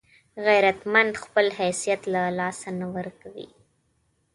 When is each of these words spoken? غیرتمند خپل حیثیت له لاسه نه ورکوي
غیرتمند 0.45 1.13
خپل 1.23 1.45
حیثیت 1.59 2.01
له 2.13 2.21
لاسه 2.39 2.69
نه 2.79 2.87
ورکوي 2.95 3.49